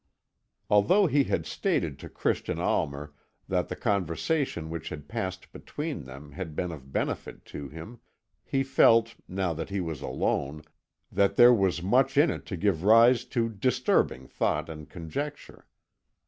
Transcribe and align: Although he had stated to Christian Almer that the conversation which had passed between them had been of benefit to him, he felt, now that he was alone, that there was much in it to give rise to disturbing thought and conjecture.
Although 0.67 1.05
he 1.05 1.25
had 1.25 1.45
stated 1.45 1.99
to 1.99 2.09
Christian 2.09 2.57
Almer 2.59 3.13
that 3.47 3.67
the 3.67 3.75
conversation 3.75 4.71
which 4.71 4.89
had 4.89 5.07
passed 5.07 5.51
between 5.51 6.05
them 6.05 6.31
had 6.31 6.55
been 6.55 6.71
of 6.71 6.91
benefit 6.91 7.45
to 7.53 7.69
him, 7.69 7.99
he 8.43 8.63
felt, 8.63 9.13
now 9.27 9.53
that 9.53 9.69
he 9.69 9.79
was 9.79 10.01
alone, 10.01 10.63
that 11.11 11.35
there 11.35 11.53
was 11.53 11.83
much 11.83 12.17
in 12.17 12.31
it 12.31 12.47
to 12.47 12.57
give 12.57 12.83
rise 12.83 13.25
to 13.25 13.47
disturbing 13.47 14.27
thought 14.27 14.69
and 14.69 14.89
conjecture. 14.89 15.67